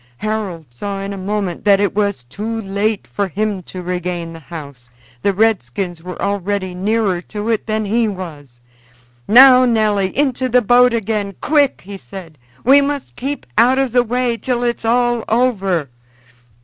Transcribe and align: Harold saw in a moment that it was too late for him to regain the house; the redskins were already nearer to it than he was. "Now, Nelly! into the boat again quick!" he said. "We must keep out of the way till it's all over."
Harold 0.17 0.65
saw 0.73 0.99
in 0.99 1.13
a 1.13 1.15
moment 1.15 1.63
that 1.63 1.79
it 1.79 1.93
was 1.93 2.23
too 2.23 2.59
late 2.63 3.05
for 3.05 3.27
him 3.27 3.61
to 3.61 3.83
regain 3.83 4.33
the 4.33 4.39
house; 4.39 4.89
the 5.21 5.31
redskins 5.31 6.01
were 6.01 6.19
already 6.19 6.73
nearer 6.73 7.21
to 7.21 7.49
it 7.49 7.67
than 7.67 7.85
he 7.85 8.07
was. 8.07 8.59
"Now, 9.27 9.63
Nelly! 9.63 10.09
into 10.17 10.49
the 10.49 10.63
boat 10.63 10.91
again 10.95 11.35
quick!" 11.39 11.81
he 11.85 11.99
said. 11.99 12.39
"We 12.63 12.81
must 12.81 13.15
keep 13.15 13.45
out 13.59 13.77
of 13.77 13.91
the 13.91 14.01
way 14.01 14.37
till 14.37 14.63
it's 14.63 14.85
all 14.85 15.23
over." 15.29 15.87